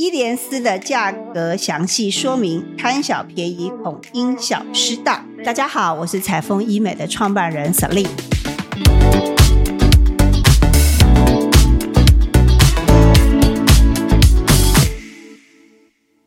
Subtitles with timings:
[0.00, 5.26] 伊莲丝的价格详细说明，贪小便宜恐因小失大。
[5.44, 8.06] 大家好，我是彩丰医美的创办人 Celine。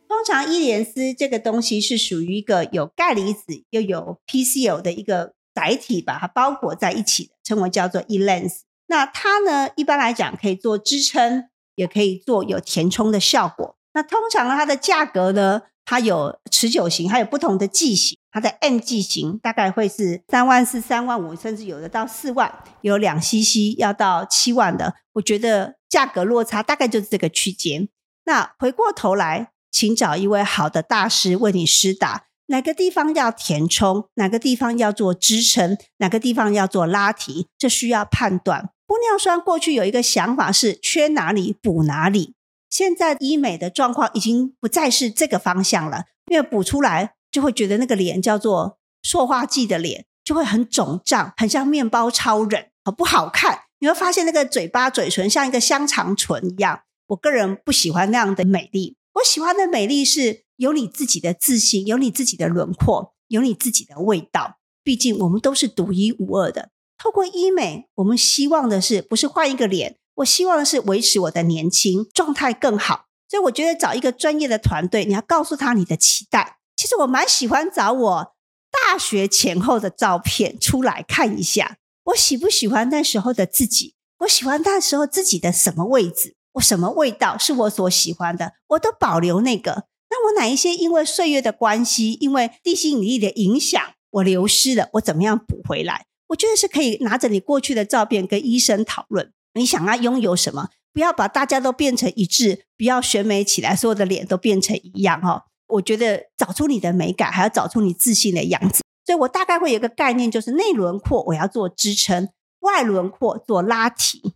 [0.09, 8.63] 通常伊莲丝这个东西是属于一个有钙离子又有 PCO 的一个载体，把它包裹在一起的，称为叫做 E-lens。
[8.87, 11.45] 那它呢，一般来讲可以做支撑。
[11.81, 13.75] 也可以做有填充的效果。
[13.93, 15.63] 那通常它的价格呢？
[15.83, 18.17] 它有持久型，还有不同的剂型。
[18.31, 24.93] 它的 M 剂型大概会是三万四、三万五，甚至有的到四万，有两 CC 要到七万的。
[25.13, 27.89] 我觉得价格落差大概就是这个区间。
[28.25, 38.69] 那回过头来，请找一位好的大师为你施打，哪个地方要填充，哪个地方要做支撑，哪个地方要做拉提，这需要判断。
[38.91, 42.35] 玻尿酸过去有一个想法是缺哪里补哪里，
[42.69, 53.61] 现在医美的状况已经不再是这个方向了，因为补出来就会觉得那个脸叫做塑化剂的脸，就会很肿胀，很像面包超人，好不好看。
[53.79, 56.81] 你会发现那个嘴巴嘴唇像一个香肠唇一样。
[57.07, 64.57] 我个人不喜欢那样的美丽，我喜欢的美丽是有你自己的自信，有你自己的轮廓，有你自己的味道。
[64.83, 66.71] 毕竟我们都是独一无二的。
[67.01, 69.97] 透过医美，我们希望的是不是换一个脸？
[70.17, 73.05] 我希望的是维持我的年轻状态更好。
[73.27, 76.59] 所以我觉得找一个专业的团队，你要告诉他你的期待。
[76.75, 78.35] 其实我蛮喜欢找我
[78.71, 83.95] 大学前后的照片出来看一下，我喜不喜欢那时候的自己？
[84.19, 86.35] 我喜欢那时候自己的什么位置？
[86.53, 88.53] 我什么味道是我所喜欢的？
[88.67, 89.85] 我都保留那个。
[90.11, 94.89] 那我哪一些因为岁月的关系，因为地心引力的影响，我流失了？
[94.93, 96.05] 我怎么样补回来？
[96.31, 100.69] 我觉得是可以拿着你过去的照片跟医生讨论，你想要拥有什么？
[100.93, 105.45] 不要把大家都变成一致，不要选美起来，所有的脸都变成一样哈。
[105.67, 108.81] 我觉得找出你的美感，还要找出你自信的样子。
[109.05, 112.29] 所以我大概会有一个概念，就是内轮廓我要做支撑，
[112.59, 114.33] 外轮廓做拉提，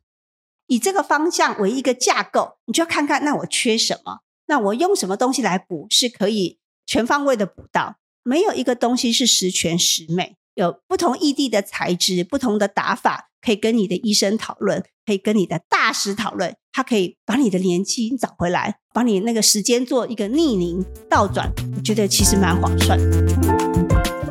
[0.67, 7.97] 以这个方向为一个架构，你就要看看那我缺什么，那我用什么东西来补是可以全方位的补到。
[8.23, 10.35] 没有一个东西是十全十美。
[10.55, 22.97] 有不同异地的材质，不同的打法，可以跟你的医生讨论，可以跟你的大师讨论，他可以把你的年轻找回来，把你那个时间做一个逆龄倒转，我觉得其实蛮划算。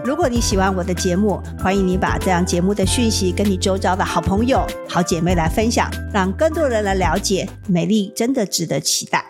[0.02, 9.23] 如果你喜欢我的节目，欢迎你把这样节目的讯息跟你周遭的好朋友、好姐妹来分享，让更多人来了解美丽真的值得期待。